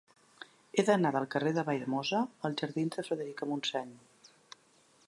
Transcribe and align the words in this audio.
He 0.81 0.85
d'anar 0.87 1.11
del 1.17 1.27
carrer 1.35 1.51
de 1.59 1.65
Valldemossa 1.67 2.23
als 2.49 2.65
jardins 2.65 2.97
de 2.99 3.07
Frederica 3.11 3.51
Montseny. 3.53 3.95